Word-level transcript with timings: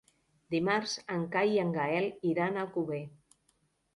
Dimarts 0.53 0.93
en 1.15 1.27
Cai 1.35 1.51
i 1.57 1.59
en 1.65 1.75
Gaël 1.77 2.09
iran 2.31 2.57
a 2.57 2.63
Alcover. 2.65 3.03